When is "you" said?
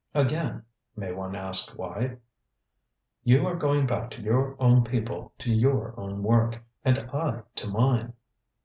3.23-3.45